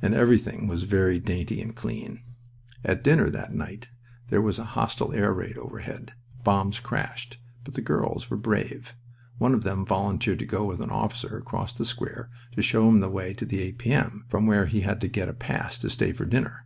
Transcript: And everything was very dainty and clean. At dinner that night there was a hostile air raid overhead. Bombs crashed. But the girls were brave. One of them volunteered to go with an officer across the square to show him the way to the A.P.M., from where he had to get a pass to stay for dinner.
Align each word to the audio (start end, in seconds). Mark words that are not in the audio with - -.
And 0.00 0.14
everything 0.14 0.68
was 0.68 0.84
very 0.84 1.18
dainty 1.20 1.60
and 1.60 1.76
clean. 1.76 2.22
At 2.82 3.04
dinner 3.04 3.28
that 3.28 3.54
night 3.54 3.90
there 4.30 4.40
was 4.40 4.58
a 4.58 4.64
hostile 4.72 5.12
air 5.12 5.34
raid 5.34 5.58
overhead. 5.58 6.14
Bombs 6.42 6.80
crashed. 6.80 7.36
But 7.64 7.74
the 7.74 7.82
girls 7.82 8.30
were 8.30 8.38
brave. 8.38 8.94
One 9.36 9.52
of 9.52 9.62
them 9.62 9.84
volunteered 9.84 10.38
to 10.38 10.46
go 10.46 10.64
with 10.64 10.80
an 10.80 10.88
officer 10.88 11.36
across 11.36 11.74
the 11.74 11.84
square 11.84 12.30
to 12.52 12.62
show 12.62 12.88
him 12.88 13.00
the 13.00 13.10
way 13.10 13.34
to 13.34 13.44
the 13.44 13.60
A.P.M., 13.60 14.24
from 14.28 14.46
where 14.46 14.64
he 14.64 14.80
had 14.80 14.98
to 15.02 15.08
get 15.08 15.28
a 15.28 15.34
pass 15.34 15.76
to 15.80 15.90
stay 15.90 16.12
for 16.12 16.24
dinner. 16.24 16.64